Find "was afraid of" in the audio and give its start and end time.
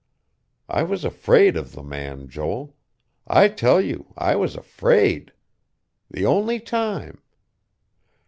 0.81-1.73